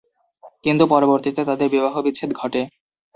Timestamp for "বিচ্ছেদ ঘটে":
2.01-2.61